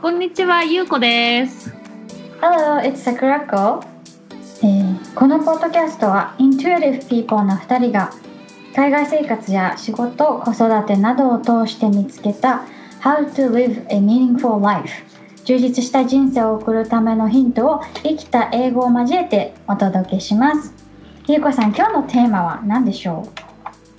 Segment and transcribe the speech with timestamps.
[0.00, 1.74] こんにちは、ゆうこです。
[2.40, 3.84] Hello, it's Sakurako、
[4.62, 8.12] えーこのポッドキャストは Intuitive People の2人が
[8.76, 12.62] 海外生活や仕事、子育てなどを通して見つけた
[13.00, 14.88] How to live a meaningful life
[15.44, 20.72] 充実した人生を送るためのヒントを生きた英語を交えてお届けします。
[21.26, 23.30] ゆうこさん、今日のテーマは何でしょう？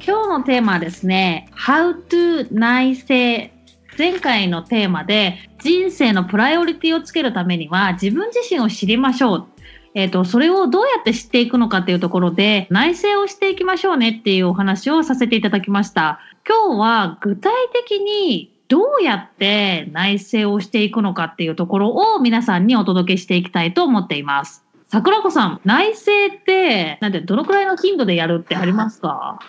[0.01, 3.58] 今日のテーマはですね、How to 内省。
[3.99, 9.45] 前回のテーマで、人生のプライオリティをつけるためには、自分自身を知りましょう。
[9.93, 16.21] えっ、と、それをどうやって知っていくのかっていうところで、内省をしていきましょうねっていうお話をさせていただきました。
[16.47, 24.63] 今日は具体的にどうやって内省をしていくのかっていうところを皆さんにお届けしていきたいと思っています。
[24.87, 29.39] 桜子さん、内省って、なんてどのくらいの頻度でやるってありますか？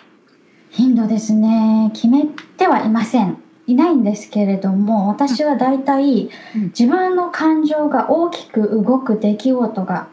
[0.71, 2.25] 頻度ですね決め
[2.57, 3.37] てはいません
[3.71, 6.61] いないんですけれども私はだいたいうん。
[6.77, 10.07] 自分の感情が大きく動く出来事が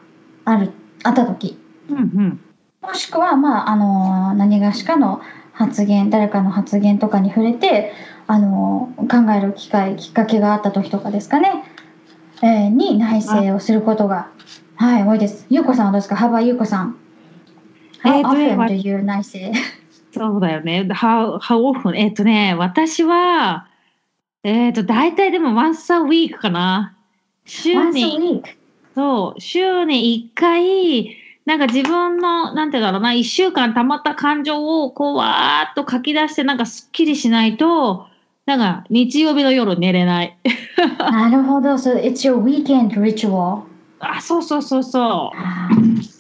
[0.45, 0.71] ある
[1.05, 1.59] あった時。
[1.91, 2.41] うんうん。
[2.83, 5.21] もしくは、まあ、あの何がしかの
[5.53, 7.93] 発言誰かの発言とかに触れて
[8.27, 11.65] あの考える機会きっかけがあった時とかですかね、
[12.43, 14.29] えーに内省をすることが
[14.77, 15.47] はい多いです。
[15.51, 16.15] ゆうこさんはどうですか？
[16.17, 16.97] 幅ゆうこさん。
[18.05, 19.39] えーとね often do you 内省
[20.13, 20.87] そうだよね。
[20.91, 21.95] how, how often?
[21.95, 23.69] えっとね、私は、
[24.43, 26.97] えっと、大体でも once a week かな。
[27.45, 28.43] 週に、
[28.95, 38.07] そう、週に1回、なんか自分の、なんていうんだろうな、1週間溜まった感情をこう、わーっと書き出して、なんかすっきりしないと、
[38.47, 40.39] なんか日曜日の夜寝れない。
[40.99, 41.75] なるほど。
[41.75, 43.63] So it's your weekend ritual？
[44.01, 46.18] あ、そうそうそうそう。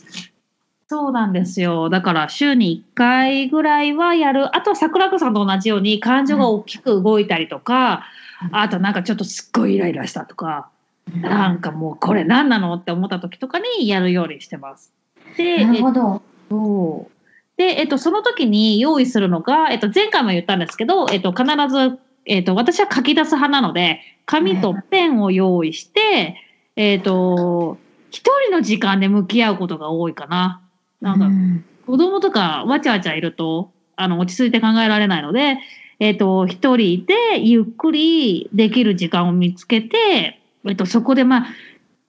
[0.90, 1.90] あそうなんですよ。
[1.90, 4.56] だから週に1回ぐらいはやる。
[4.56, 8.06] あとは桜子さんと同じように感情が大きく動いたりとか、
[8.52, 10.70] あとなんかちょっとすっごいイライラしたとか、
[11.14, 14.92] なんかもうこれ何なのって思った時とかにやるようにしてます。
[15.36, 16.22] で、なるえっほど。
[16.48, 17.10] と、
[17.56, 26.36] で、えっと、その時に用意するのが、えっと、前回も言ったんですけど、えっと、必ず、えっと、私は書き出す派なので、紙とペンを用意して、
[26.76, 27.78] えっと、
[28.10, 30.62] 一人の時間で向き合うことが多いかな。
[31.00, 31.64] なんかう、ん。
[31.86, 35.58] 子供とかわちゃわちゃいると、あの、落ち着いて考えられないので、
[36.00, 41.46] えっ、と、一人でゆっくりできる時間を見つけて、えっ、と、そこでまあ、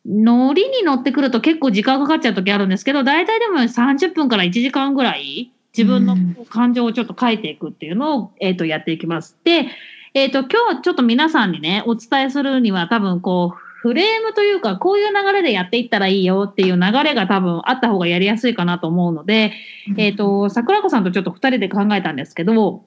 [0.05, 6.45] 乗りに乗ってくると結構時間かかっちゃう時あるんですけど、大体でも30分から1時間ぐらい、自分のうん。
[6.49, 9.35] 感情をちょっと書いていくっていうのを、えっ、と、やっていきます。
[9.43, 9.67] で、
[10.13, 19.53] えっ、と、今日ちょっと皆さんにね、お伝えするには多分こう、フレームというか、こういう流れでやっていったらいいよっていう流れが多分あった方がやりやすいかなと思うので、
[19.97, 22.83] えっ、、と、桜子さんとちょっと二人で考えたんですけど、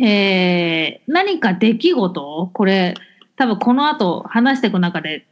[0.00, 2.94] えー、何か出来事これ、
[3.36, 5.24] 多分この後話していく中で、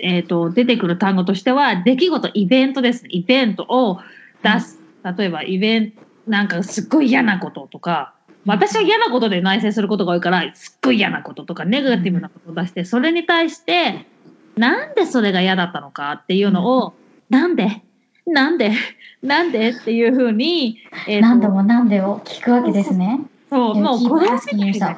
[0.00, 3.10] えっ、と、出てくる単語としては、出来事、イベントですね。
[3.12, 4.00] イベントを
[4.42, 4.80] 出す。
[5.16, 8.14] 例えば、イベント、なんかすっごい嫌なこととか、
[8.46, 14.06] 私は嫌なことで内省することが多いから、すっごい嫌なこととか、ネガティブなことを出して、それに対して、
[14.56, 16.94] なんでそれが嫌だったのかっていうのを、
[17.28, 17.82] なんで？
[18.26, 18.72] なんで？
[19.22, 19.70] なんで？
[19.70, 23.20] っていうふうに、えーと何度も何でを聞くわけですね。
[23.50, 24.20] そう、もう子供
[24.54, 24.96] みたい.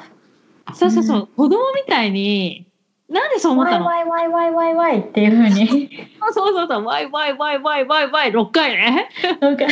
[0.73, 2.65] そうそうそう、子供みたいに、
[3.09, 6.07] なんでそう思ったの？why, why, why, why, why っていうふうに。
[6.31, 9.09] そうそうそう、ワイワイワイワイワイワイ6回ね。
[9.41, 9.65] なんか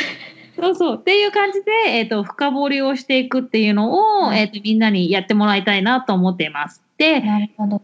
[0.61, 0.97] そうそう。
[0.97, 6.83] っていう感じで、えっ、と、深掘りをしていくっていうのを、はいえっ、と、みんなにやってもらいたいなと思っています。
[6.97, 7.81] で、なるほど。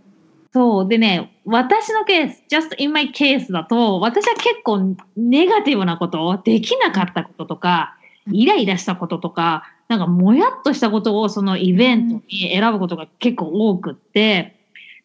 [0.54, 0.88] そう。
[0.88, 7.98] でね、私のケース、just in my case だと、私は結構ネガティブなこと、できなかったこととか、
[8.32, 14.56] イライラしたこととか、なんかもやっとしたことをそのイベントに選ぶことが結構多くって、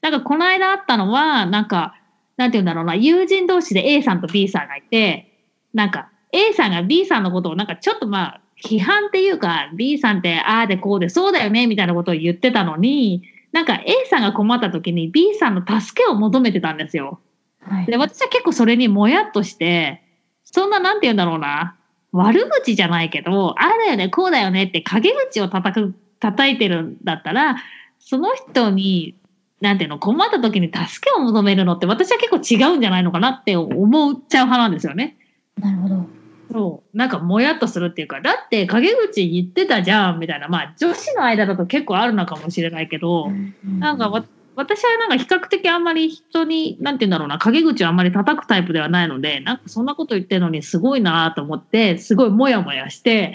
[0.00, 1.94] なんかこの間あったのは、なんか、
[2.36, 5.28] なんて言うんだろうな、友人同士で A さんと B さんがいて、
[5.72, 17.20] なんか A さんが B さんのことをなんかちょっとまあ、批判っていうか、B さんってああでこうでそうだよねみたいなことを言ってたのに、なんか A さんが困った時に B さんの助けを求めてたんですよ。
[17.60, 20.02] はいで、私は結構それにもやっとして、
[20.44, 21.76] そんななんて言うんだろうな、
[22.12, 27.56] 悪口じゃないけど、ああだよね、こうだよねって陰口を叩く、叩いてるんだったら、
[27.98, 29.16] その人に、
[29.60, 35.16] なんていうの、困った時に助けを求めるのって私は結構違うんじゃないのかなって思っちゃう派なんですよね。
[35.58, 36.21] なるほど。
[36.52, 36.96] そう。
[36.96, 40.48] なんかもやっとするっていうか、だって陰口言ってたじゃん、みたいな。
[40.48, 43.30] まあ女子の間だと結構あるのかもしれないけど、
[43.78, 53.34] なんかわ私はなんか比較的あんまり人に、なんて言うんだろうな、陰口をあんまり叩くタイプではないので、なんかそんなこと言ってるのにすごいなと思って、すごいモヤモヤして、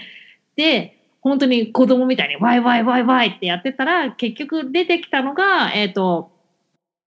[0.55, 6.31] で、本当に子供みたいにワイワイワイワイってやってたら、結局出てきたのが、えっ、と、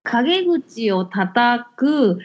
[0.03, 2.19] 陰口を叩く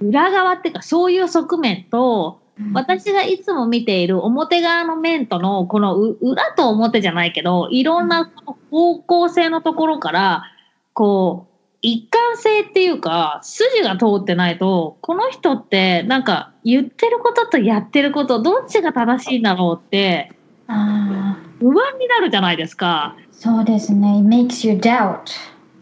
[0.00, 2.40] 裏側っていうかそういう側面と
[2.72, 8.30] 私がいつも見ている表側の面とのこのう裏と表じゃないけどいろんな
[8.70, 10.44] 方向性のところから
[10.92, 11.50] こう
[11.82, 20.32] 一貫性っていうか筋が通ってないとこの人ってなんか言ってることとやってることどっちが正しいんだろうって
[20.66, 23.16] あ不安になるじゃないですか。
[23.18, 24.18] ーそうですね。
[24.18, 25.20] It makes you doubt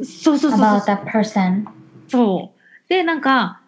[0.04, 1.64] そうそうそうそう about that person.
[2.08, 2.88] そう。
[2.88, 3.60] で、なんか、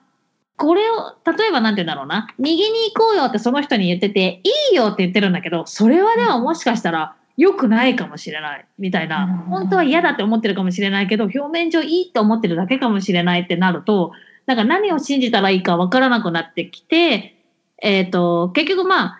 [0.61, 2.29] これを、例えばなんて言うんだろうな。
[2.39, 8.67] 右に行こうよってその人に言ってて、いいよって言ってるんだけど、それはでももしかしたら良くないかもしれない。
[8.79, 9.43] みたいな。
[9.49, 14.13] 本当は嫌だって思ってるかもしれないけど、表面上いいって思ってるだけかもしれないってなると、
[14.45, 17.37] なんか何を信じたらいいかわからなくなってきて、
[17.83, 19.20] えっ、と、結局まあ、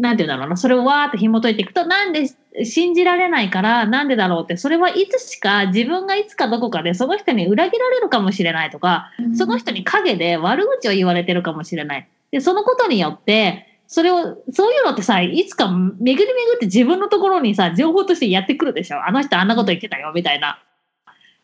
[0.00, 0.56] なんて言うんだろうな。
[0.56, 2.26] それをわーって紐解いていくと、なんで
[2.64, 12.08] 信じられないから、なんでだろうって、それはいつしか自分がいつかどこかでその人に裏切られるかもしれないとか、その人に陰で悪口を言われてるかもしれない。
[12.30, 19.04] で、そのことによって、それを、そういうのってさ、いつか巡り巡って自分のところにさ、情報としてやってくるでしょ。
[19.04, 20.62] あの人あんなこと言ってたよ、みたいな。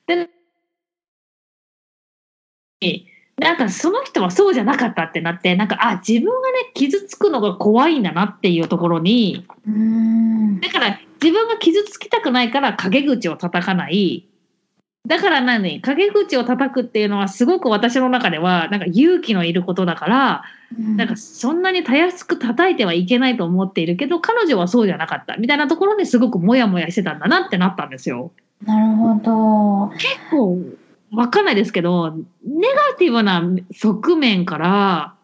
[0.07, 0.29] で、
[3.39, 14.27] なんかその人はそうじゃなかったってなって、なんか、あ、自分がね、傷つくのが怖いんだなっていうところに、うーんだから自分が傷つきたくないから陰口を叩かない。
[15.07, 15.81] だから何？
[15.83, 20.43] 陰口を叩くっていうのはすごく私の中ではなんか勇気のいることだから、
[20.79, 28.33] なんかそんなにたやすく叩いてはいけないと思っているけど彼女はそうじゃなかったみたいなところにすごくモヤモヤしてたんだなってなったんですよ。
[28.65, 29.97] なるほど。
[29.97, 30.59] 結構
[31.17, 32.25] わかんないですけどネ
[32.91, 33.43] ガティブな
[33.73, 35.15] 側面から、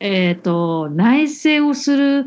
[0.00, 2.26] えっと内省をする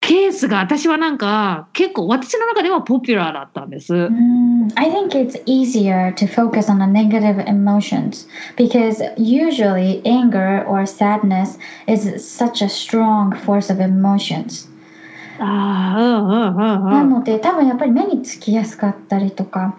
[0.00, 3.94] ケースが私はなんか結構私の中ではポピュラーだったんです。
[3.94, 8.26] Mm, I think it's easier to focus on the negative emotions
[8.56, 14.68] because usually anger or sadness is such a strong force of emotions.
[15.38, 16.90] ああ、うんうんうんう。
[16.90, 19.74] なんので多分やっぱり目につきやすかったりとか、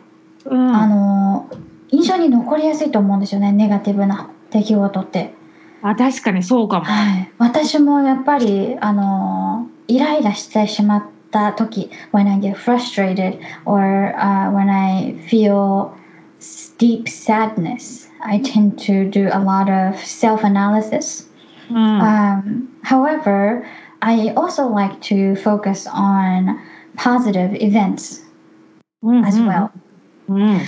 [0.45, 1.49] うん、あの
[1.91, 5.33] 印象に残りやすいと思うんですよねネガティブな出来事って。
[5.81, 6.85] あ確かにそうかも。
[6.85, 15.91] はい、私もやっぱりあのイライラしてしまった時 when I get frustrated or、uh, when I feel
[16.79, 21.29] deep sadness I tend to do a lot of self-analysis
[21.69, 23.63] うん、um, however
[23.99, 26.57] I also like to focus on
[26.95, 28.23] positive events
[29.03, 29.69] うん as well、
[30.29, 30.59] うん。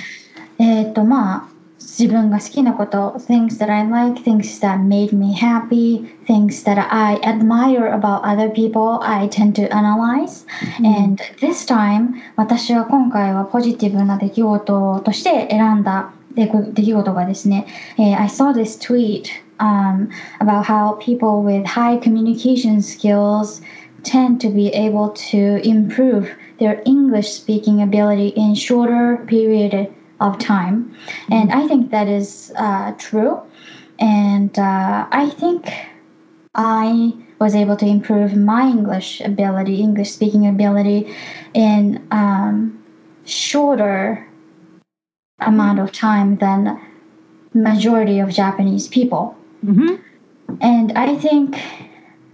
[0.58, 8.22] えっとまあ自分が好きなこと things that I like things that made me happy things that I admire about
[8.22, 17.66] other people I tend to analyze、and this time 私は今回はポジティブな出来事として選んだ出来出来事がですね、
[17.98, 20.08] えー I saw this tweet、um,
[20.40, 23.62] about how people with high communication skills
[24.02, 26.28] tend to be able to improve
[26.58, 30.95] their English speaking ability in shorter period of time.
[31.31, 33.41] And I think that is uh, true.
[33.99, 35.71] And uh, I think
[36.55, 41.13] I was able to improve my English ability, English speaking ability,
[41.53, 42.83] in um,
[43.25, 44.27] shorter
[45.39, 46.79] amount of time than
[47.53, 49.35] majority of Japanese people.
[49.63, 49.99] うん。
[50.59, 51.57] And I think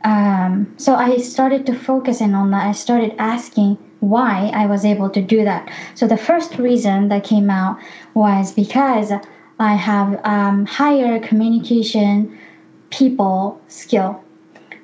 [0.03, 0.95] um, so.
[0.95, 2.67] I started to focus in on that.
[2.67, 5.68] I started asking why I was able to do that.
[5.94, 7.78] So the first reason that came out
[8.14, 9.12] was because
[9.58, 12.38] I have um, higher communication
[12.90, 14.20] people skill.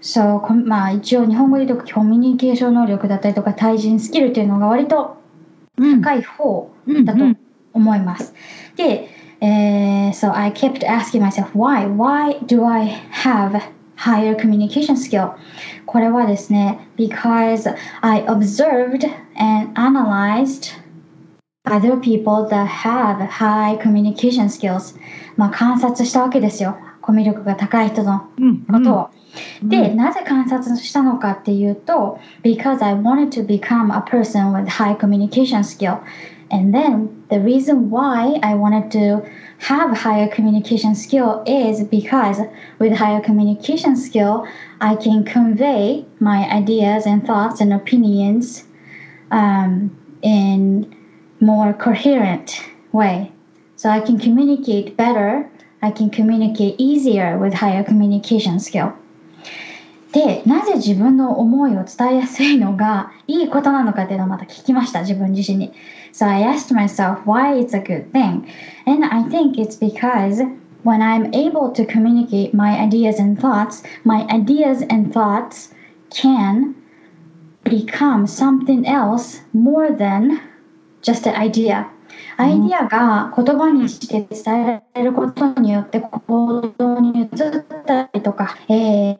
[0.00, 5.16] So こまあ一応日本語で言うとコミュニケーション能力だったりとか対人スキルっていうのが割と
[5.78, 6.02] うん。
[6.02, 7.24] 高い方うんだと
[7.72, 8.34] 思います。
[8.76, 9.08] で、
[9.40, 13.60] えー so I kept asking myself why why do I have
[13.99, 15.33] higher communication skill
[15.85, 20.73] これはですね because I observed and analyzed
[21.65, 24.95] other people that have high communication skills
[25.35, 28.65] まあ観察したわけですよコミュ力が高い人のうん。
[28.65, 29.19] ことを、うん
[29.69, 35.99] で、なぜ観察したのかっていうと、because I wanted to become a person with high communication skill.
[36.51, 39.29] And then the reason why I wanted to
[39.59, 42.39] have higher communication skill is because
[42.79, 44.47] with higher communication skill,
[44.81, 48.63] I can convey my ideas and thoughts and opinions
[49.31, 50.95] um, in
[51.39, 53.31] more coherent way.
[53.75, 55.49] So I can communicate better.
[55.81, 58.93] I can communicate easier with higher communication skill.
[60.11, 65.71] でなぜ自分の思いを伝えやすいのがいいことなのかっていうのをまた聞きました自分自身に
[66.13, 68.47] So I asked myself why it's a good thing
[68.87, 70.43] and I think it's because
[70.83, 75.75] when I'm able to communicate my ideas and thoughts my ideas and thoughts
[76.09, 76.73] can
[77.63, 80.41] become something else more than
[81.03, 81.85] just an idea
[82.37, 87.29] アイディアが言葉にして伝えられることによって行動に移っ
[87.85, 89.17] たりとか、えー、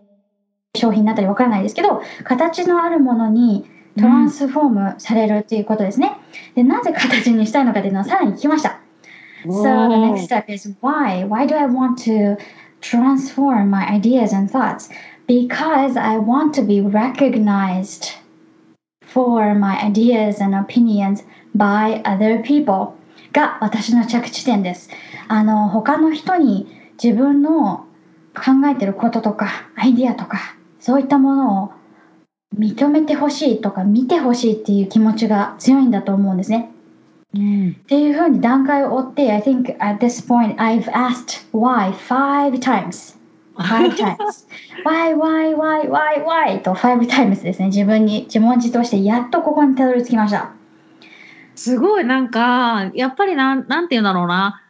[0.77, 3.65] 商品になったりわからないですけど形のあるものに
[3.97, 6.15] トランスフォームされるっていうことですね。
[6.55, 8.79] でなぜ形にしたいのかっていうのはさらに聞きました。
[9.45, 11.27] So the next step is why?
[11.27, 12.37] Why do I want to
[12.81, 14.89] transform my ideas and thoughts?
[15.27, 18.17] Because I want to be recognized
[19.01, 21.23] for my ideas and opinions
[21.57, 22.93] by other people
[23.33, 24.89] が私の着地点です。
[25.27, 26.67] あの他の人に
[27.03, 27.87] 自分の
[28.35, 31.71] 考えてることとかアイディアとかそういったものを
[32.57, 36.71] 認めてほしいとか見てほしいっていう気持ちが強いんだと思うんですね。
[37.35, 43.17] うん、っていうふうに段階を追って I think at this point I've asked why five times.
[43.55, 44.47] Five times.
[44.83, 46.61] Why why why why why?
[46.61, 47.67] と five times ですね。
[47.67, 50.53] 自分に自問自答してやっとここにたどり着きました。
[51.55, 54.63] すごいなんかやっぱりなんなんて言うんだろうな。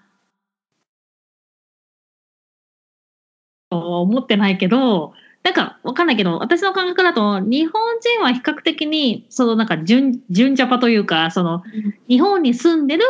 [3.71, 5.13] 思ってないけど
[5.50, 11.63] なんかわかんないけど、私の感覚だと、日本人は比較的に、そのなんか純、純ジャパというか、その、
[12.08, 13.03] 日本に住んでる、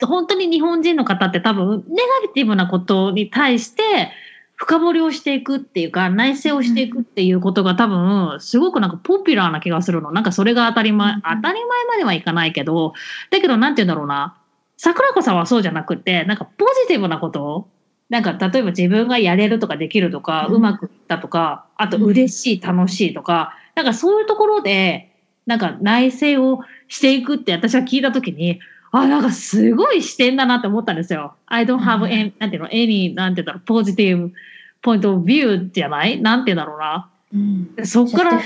[0.00, 4.12] 本当に日本人の方って多分、ネガティブなことに対して、
[4.54, 10.12] 深掘りをしていくっていうか、内省をしていくっていうことが多分、すごくなんかポピュラーな気がするの。
[10.12, 11.52] なんかそれが当たり前、当たり前
[11.88, 12.92] まではいかないけど、
[13.30, 14.36] だけどなんて言うんだろうな。
[14.76, 17.68] 桜子さんはそうじゃなくて、なんかポジティブなこと
[18.10, 25.12] なんか例えば自分がやれるとかできるとか、うまくいったとか、あと嬉しい、楽しいとか、なんかそういうところで、
[25.46, 28.60] なんか内省をしていくって私は聞いたときに、
[28.92, 31.34] あ、なんかすごい視点だなって思ったんですよ。
[31.46, 34.32] I don't have any, なんていうの、any, なんていうんだろう、positive
[34.82, 36.20] point of view じゃない？
[36.20, 37.08] なんていうんだろうな。
[37.32, 38.42] うん、そっから、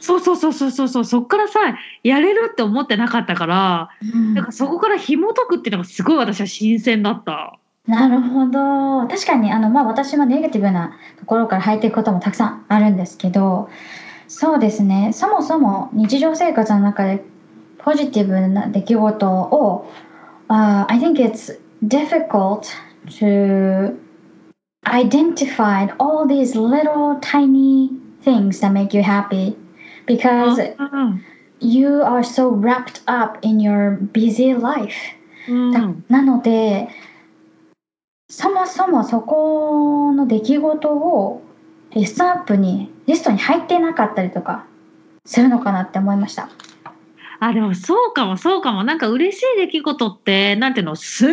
[0.00, 1.60] そうそうそうそうそうそう、そっからさ、
[2.02, 7.58] やれるって思ってなかったから、うん、なんかそこから紐解くっていうのがすごい私は新鮮だった。
[7.86, 9.06] なるほど。
[9.06, 13.68] 確かに、あの、まあ、私もネガティブなところから入っていくこともたくさんあるんですけど、
[14.28, 15.12] そうですね。
[15.12, 17.22] そもそも日常生活の中で
[17.78, 19.88] ポジティブな出来事を、
[20.48, 22.68] uh, I think it's difficult
[23.20, 23.96] to
[24.84, 27.90] identify all these little tiny
[28.22, 29.56] things that make you happy
[30.06, 30.58] because
[31.60, 35.16] you are so wrapped up in your busy life.
[36.08, 36.88] なので、
[38.28, 41.42] そもそもそこの出来事を
[41.90, 44.66] リストアップにリストに入ってなかったりとか
[45.24, 46.48] するのかなって思いました。
[47.38, 51.30] あでもそうかもそうかもなんか嬉しい出来事ってなんていうのすっ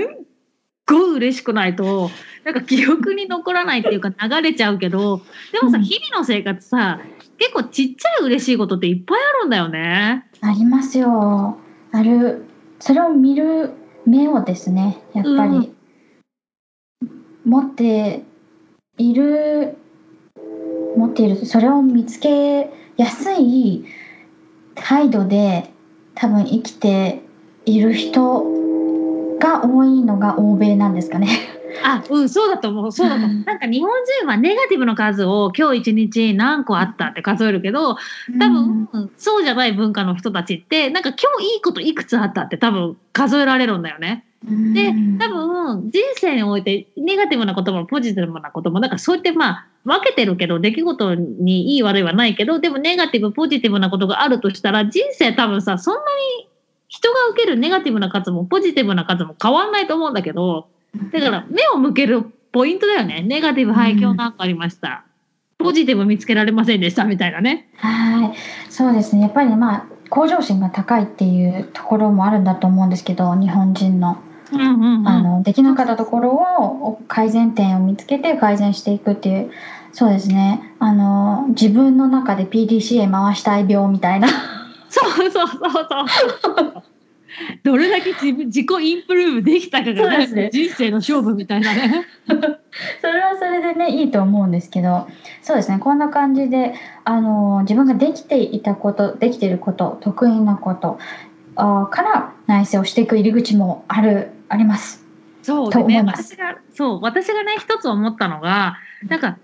[0.85, 2.11] ごい嬉しくないと
[2.43, 5.21] なんか記憶に残らないっていうか流れちゃうけど
[5.51, 6.99] でもさ、うん、日々の生活さ
[7.37, 10.25] 結構ちっちゃい嬉しいことっていっぱいあるんだよね。
[10.41, 11.57] ありますよ。
[11.91, 12.45] ある
[12.79, 13.71] それを見る
[14.05, 15.75] 目をですねやっぱり、うん
[17.45, 18.23] 持って
[18.97, 19.77] いる
[20.95, 23.85] 持っているそれを見つけやすい
[24.75, 25.69] 態度で
[26.15, 27.21] 多分生きて
[27.65, 28.43] いる人
[29.39, 31.27] が多いのが欧米なんですかね。
[31.83, 32.91] あ、うん、そうだと思う。
[32.91, 33.43] そうだと思う。
[33.45, 37.97] なんか日本人はネガティブの数を今日一日何個あったって数えるけど、
[38.39, 44.25] 多分、うん、そうじゃない文化の人たちって、なんか今日いいこといくつあったって多分数えられるんだよね。
[44.45, 56.01] で、多分、人生において、ネガティブなこともポジティブなことも、なんかそうやってまあ、分けてるけど、出来事にいい悪いはないけど、でもネガティブ、ポジティブなことがあるとしたら、人生多分さ、そんな
[56.41, 56.49] に
[56.89, 60.67] 人が受けるネガティブな数もポジティブな数も変わんないと思うんだけど、
[61.11, 63.23] だから目を向けるポイントだよね。
[63.25, 65.05] ネガティブ、はい、今日なんかありました。
[65.57, 67.69] ポジティブ見つけられませんでしたみたいなね。
[67.77, 68.33] はい。
[68.69, 69.23] そうですね。
[69.23, 74.17] やっぱりまあ、向上心が高いっていうところもあるんだと思うんですけど、日本人の。
[74.51, 79.51] あのできなかったところを改善点を見つけて改善していくっていう
[79.93, 80.73] そうですね。
[80.79, 84.27] あの自分の中で PDCA 回したい病みたいな。
[84.89, 85.49] そうそうそう
[86.41, 86.83] そう。
[87.63, 92.05] どれだけ自分自己インプルーブできたかが、ね、ね、人生の勝負みたいなね。
[93.01, 95.07] それはそれでねいいと思うんですけど
[95.41, 95.79] そうですね。
[95.79, 96.73] こんな感じで
[97.05, 100.99] あの自分ができていたことできていること得意なこと
[101.55, 105.03] あから内省をしていく入り口もあるあります。
[105.41, 108.77] そうでね、私がそう私がね一つ思ったのが
[109.09, 109.37] なんか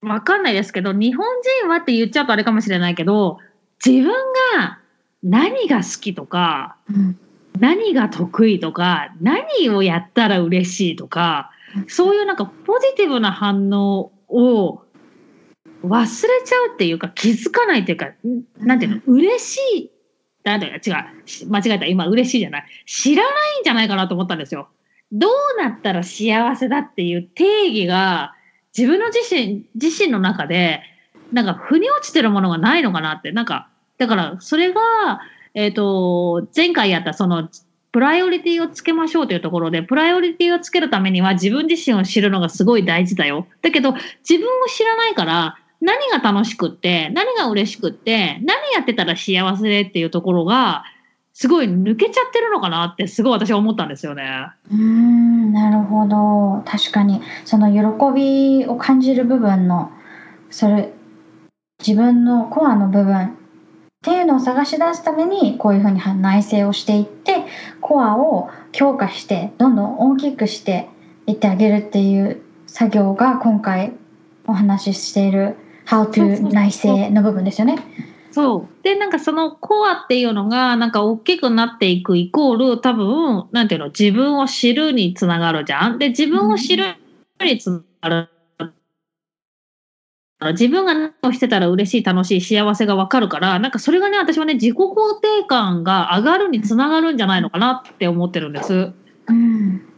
[0.00, 1.26] わかんないですけど、日本
[1.62, 3.38] 人はって言っちゃうとあれかもしれないけど、
[3.84, 4.12] 自分
[4.56, 4.78] が
[5.22, 7.18] 何が好きとか、うん。
[7.58, 11.50] 何が得意とか、何をやったら嬉しいとか、
[11.88, 14.82] そういうなんかポジティブな反応を
[15.84, 19.90] 忘れちゃうっていうか気づかないっていうか、んなんていうの、嬉しい、
[20.48, 22.64] なんていうか違う、間違えた、今嬉しいじゃない。
[22.86, 24.68] 知らないんじゃないかなと思ったんですよ。
[25.12, 28.34] どうなったら幸せだっていう定義が
[28.76, 30.82] 自分の自身、自身の中で、
[31.32, 35.20] なんか腑に落ちてるものがないのかなって、なんか、だからそれが、
[35.54, 37.48] えっ、と、前回やったその、
[37.90, 43.46] プライオリティをつけましょうというところで、プライオリティをつけるためには自分自身を知るのがすごい大事だよ。
[43.62, 43.94] だけど、
[44.28, 50.84] 自分を知らないから、何が楽しくって、何が嬉しくって、何やってたら幸せっていうところが、
[51.34, 54.48] すごい抜けちゃってるのかなって、すごい私は思ったんですよね。
[54.72, 59.90] うんなるほど確かにその喜びを感じる部分の
[60.50, 60.92] それ
[61.84, 63.30] 自分のコアの部分っ
[64.02, 67.44] ていうのを探し出すためにこういうふうに内省をしていって
[67.80, 70.88] コアを強化してどんどん大きくして
[71.26, 73.92] いってあげるっていう作業が今回
[74.46, 75.56] お話ししている
[75.88, 77.78] How to 内省の部分ですよね。
[78.30, 78.84] そう。
[78.84, 85.98] で、なんかそのコアっていうのが、なんか大きくなっていくイコール、多分、なんていうの、自分を知るにつながるじゃん。
[85.98, 86.84] で、自分を知る
[87.42, 88.28] につながる。
[90.52, 98.92] 自分が何をしてたら嬉しい、楽しい、幸せがわかるから、なんかそれがね、私はね、自己肯定感が上がるにつながるんじゃないのかなって思ってるんです。
[99.28, 99.97] うん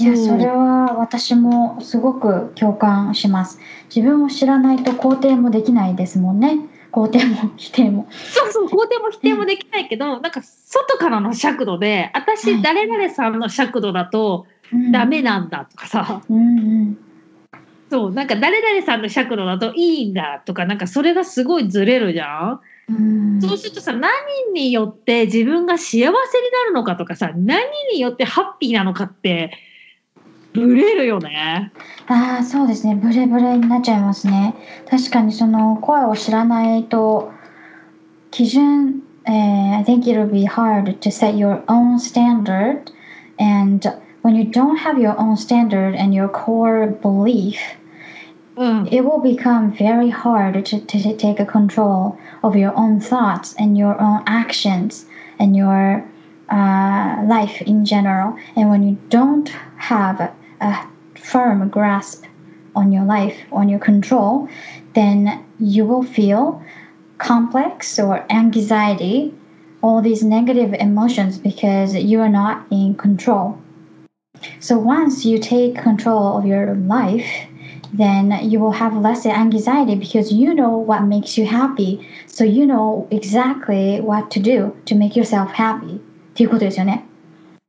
[0.00, 3.58] いやそれは私もすごく共感します。
[3.94, 6.58] 自分を知らないと肯定もできないですもんね。
[6.92, 8.06] 肯定も否定も。
[8.10, 12.24] そうそう、肯定も否定もできないけど、なんか外からの尺度で、はい。
[12.36, 14.46] 私、誰々さんの尺度だと
[14.92, 16.98] ダメなんだとかさ、うんうん。
[17.90, 22.60] そう、なんか誰々さんの尺度だといいんだとか、なんかそれがすごいずれるじゃん。
[22.88, 23.40] うん。
[23.40, 24.12] そうするとさ、何
[24.52, 26.12] によって自分が幸せにな
[26.66, 29.52] るのかとかさ、何によってハッピーなのかって、
[30.57, 31.71] ブレるよね。
[32.07, 34.55] ああそうですねブレブレになっちゃいますね
[34.89, 37.31] 確かにその声を知らないと
[38.31, 42.91] 基準、えー I think it'll be hard to set your own standard
[43.39, 43.79] and
[44.21, 47.57] when you don't have your own standard and your core belief
[48.55, 48.87] うん。
[48.87, 53.77] it will become very hard to, to take a control of your own thoughts and
[53.77, 55.07] your own actions
[55.39, 56.03] and your
[56.49, 58.37] uh, life in general.
[58.55, 62.25] And when you don't have a, a firm grasp
[62.75, 64.49] on your life, on your control,
[64.93, 66.61] then you will feel
[67.17, 69.33] complex or anxiety,
[69.81, 73.59] all these negative emotions because you are not in control.
[74.59, 77.47] So once you take control of your life,
[77.93, 82.07] then you will have less anxiety because you know what makes you happy.
[82.27, 86.01] So you know exactly what to do to make yourself happy.
[86.33, 87.05] っていうことですよね。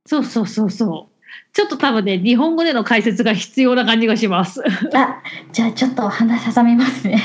[0.07, 1.15] そうそうそうそう。
[1.54, 4.64] ちょっと多分ね、日本語での解説が必要な感じがします。
[4.94, 7.22] あ、じゃあちょっと話挟みますね。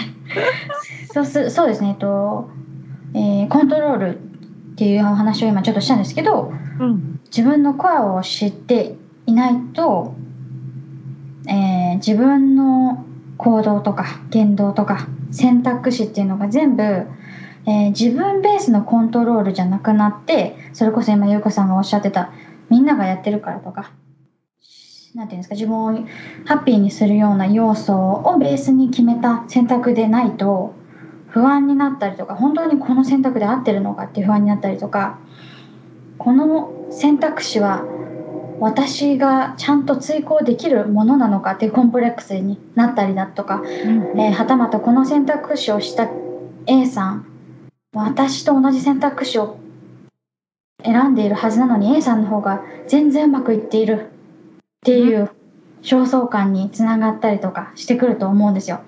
[1.12, 1.90] そうすそうですね。
[1.90, 2.50] えっと、
[3.14, 7.20] えーコントロールっていうお話を今ちょっとしたんですけど、うん。
[7.26, 10.14] 自分のコアを知っていないと、
[11.46, 13.04] えー自分の
[13.36, 22.30] 行動とか言動とか選択肢っていうのが全部、えー自分ベースのコントロールじゃなくなってそれこそ今優子さんがおっしゃってた
[22.70, 23.92] みんながやってるからとか
[25.14, 26.06] なんていうんですか自分を
[26.44, 30.74] ハッピーにするような要素をベースに決めた選択でないと
[31.28, 35.18] 不安になったりとか本当にこの選択で合ってるのかっていう不安になったりとか
[36.18, 37.84] この選択肢は
[38.60, 46.08] 私がちゃんと追行できるものなのかっていうコンプレックスになったりだとか、えーはたまたこの選択肢をした
[46.66, 47.26] A さん
[47.92, 49.58] 私と同じ選択肢を
[50.84, 54.10] 選んでいるはずなのに A さんの方が全然うまくいっている。
[54.82, 55.30] っていう
[55.82, 58.80] 焦燥感につながったりとかしてくると思うんですよ。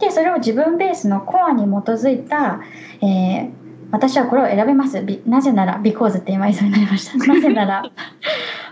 [0.00, 2.60] でそれを自分ベースのコアに基づいた、
[3.00, 5.04] えー私はこれを選べます。
[5.24, 7.16] なぜなら because って今言いそうになりました。
[7.32, 7.84] なぜなら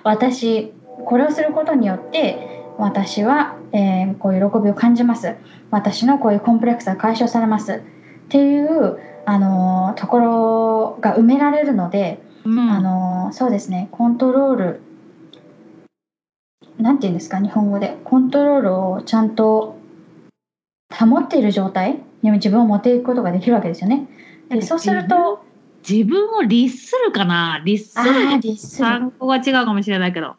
[0.03, 0.73] 私
[1.05, 5.37] これをすることによって私は、えーこういう喜びを感じます。
[5.71, 7.75] 私のこういうコンプレックスが解消されます。
[7.75, 7.79] っ
[8.31, 12.59] ていう、あのーところが埋められるので、うん。
[12.59, 14.81] あのーそうですねコントロール
[16.78, 17.40] なんて言うんですか？
[17.40, 19.78] 日本語でコントロールをちゃんと
[20.92, 22.00] 保っている状態？
[22.22, 24.07] に自分を持っていくことができるわけですよね。
[24.48, 25.44] でそうすると
[25.88, 27.61] 自分を律するかな？
[27.64, 30.37] 律すあるあ律する単語が違うかもしれないけど、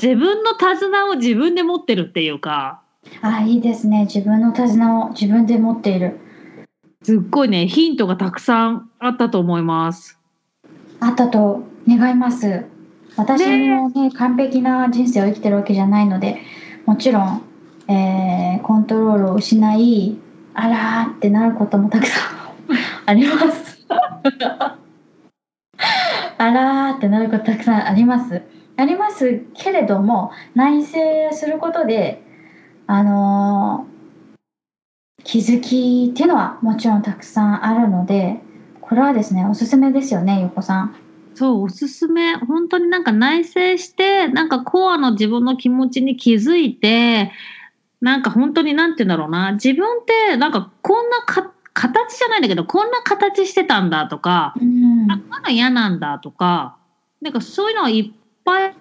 [0.00, 2.82] 自分の手綱を自分で持ってるっていうか、
[3.22, 4.04] あ、いいですね。
[4.04, 6.18] 自分の手綱を自分で持っている。
[7.02, 10.18] すっごいね、ヒントがたくさんあったと思います。
[11.02, 12.64] あったと願います。
[13.16, 16.38] 私もね、完璧な人生を生きてるわけじゃないので、
[16.86, 17.42] もちろん、
[17.88, 20.16] えーコントロールを失い、
[20.54, 22.32] あらーってなることもたくさん
[23.06, 23.84] あります。
[26.38, 28.42] あらーってなることたくさんあります。
[28.76, 30.98] ありますけれども、内省
[31.32, 32.22] することで、
[32.86, 33.92] あのー
[35.24, 38.41] 気づきっていうのはもちろんたくさんあるので、
[38.92, 40.94] これはですね、おすすめですよね、ゆうこさん。
[41.34, 42.34] そう、おすすめ。
[42.36, 47.32] 本当になんか内省して、なんかコアの自分の気持ちに気づいて、
[48.02, 49.52] なんか本当になんて言うんだろうな。
[49.52, 56.76] 自分ってなんかこんなか形じゃないんだけど、こんな形してたんだとか、うんあ、こんなの嫌なんだとか、
[57.22, 58.12] なんかそういうのはいっ
[58.44, 58.74] ぱい、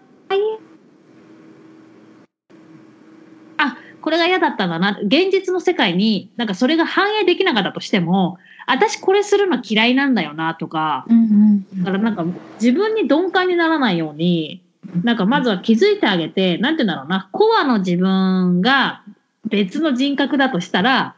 [3.57, 4.99] あ、これが嫌だったんだな。
[5.03, 12.25] 現実の世界になんかそれが反映できなかったとしても、私これするの嫌いなんだよなとか、うんうんだからなんか
[12.61, 14.61] 自分に鈍感にならないように、
[15.03, 19.03] なんかまずは気づいてあげて、なんて言うんだろうな、コアの自分が
[19.45, 21.15] 別の人格だとしたら、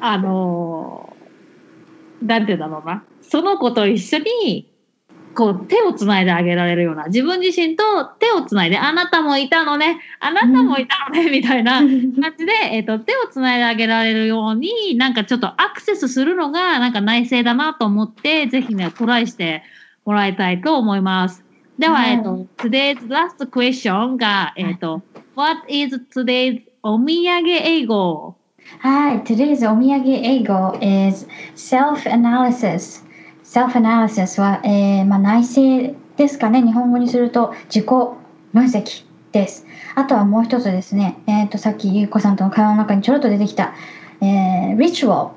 [0.00, 4.69] あのーなんて言うんだろうな、その子と一緒に、
[5.34, 11.86] こう手をつないであげられるような、自分自身と手をつないで、あなたもいたのね、あなたもいたのね、みたいな 感
[12.38, 19.62] じで、えっ、と、手をつないであげられるように、なんかちょっとアクセスするのが、なんか内政だなと思って、ぜひね、トライして
[20.04, 21.44] もらいたいと思います。
[21.78, 25.02] では、はいえっ、と、today's last question が、えっ、と、
[25.36, 28.36] what is today's お土産英語？
[28.78, 33.09] はい、today's お土産英語 is self-analysis。
[33.50, 36.62] Self-analysis は、えーまあ、内省ですかね。
[36.62, 38.16] 日本語にすると自己分
[38.66, 39.66] 析です。
[39.96, 43.74] あとはもう一つですね、えっ、と、さっきゆうこさんとの会話の中にちょろっと出てきた、
[44.20, 45.30] えー ritual。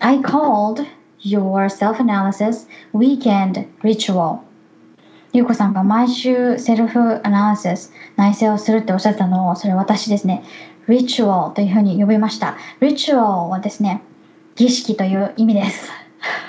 [0.00, 0.84] I called
[1.20, 4.38] your self-analysis weekend ritual。
[5.32, 10.42] ゆうこさんが毎週セルフアナリシス、内省をするっておっしゃったのを、それ私ですね、
[10.88, 12.56] ritual というふうに呼びました。
[12.80, 14.02] ritual はですね、
[14.56, 16.01] 儀式という意味です。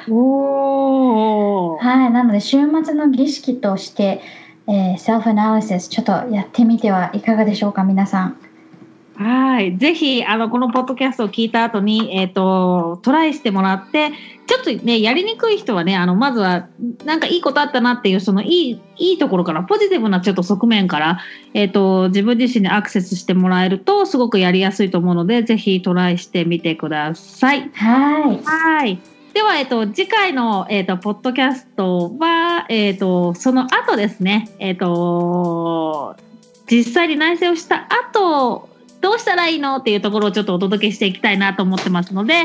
[0.09, 4.21] おーはい、なので週末の儀式として、
[4.67, 8.37] えー、セルフアナリシスちょっとやってみてはいかがでしょうか、皆さん。
[9.15, 9.77] はい。
[9.77, 14.11] ぜひ、あの、このポッドキャストを聞いた後に、えっ、と、トライしてもらって、
[14.47, 16.67] ちょっとね、やりにくい人はね、あの、まずは、
[17.05, 21.19] なんかいいことあったなっていう、そのいい、いいところから、ポジティブなちょっと側面から、
[21.53, 27.69] えっ、と、自分自身にアクセスしてもらえると、すごくやりやすいと思うので、ぜひトライしてみてください。
[27.73, 28.39] はい。
[28.43, 29.12] はい。
[29.33, 36.15] では、えっと、次回の、えっと、ポッドキャストは、えっと、その後ですね、えっと、
[36.69, 38.69] 実際に内省をした後、
[39.01, 42.35] どうしたらいいのっていうところをちょっとお届けしていきたいなと思ってますので、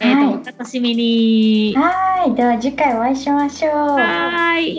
[0.00, 1.74] えっと、はいお楽しみに。
[1.76, 2.34] はい。
[2.34, 3.72] では次回お会いしましょう。
[3.72, 4.76] はい。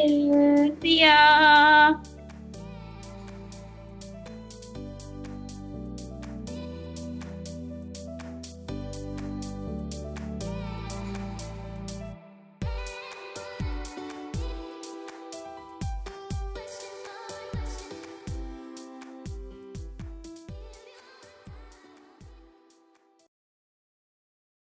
[0.82, 2.17] See ya!